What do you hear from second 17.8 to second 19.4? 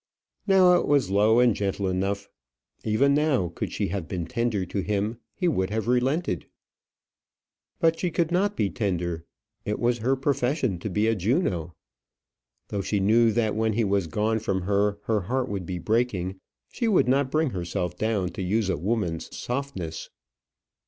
down to use a woman's